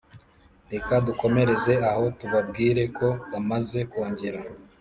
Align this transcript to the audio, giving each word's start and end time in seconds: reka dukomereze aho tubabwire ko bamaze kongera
reka 0.71 0.93
dukomereze 1.07 1.73
aho 1.91 2.05
tubabwire 2.19 2.83
ko 2.97 3.07
bamaze 3.31 3.79
kongera 3.91 4.39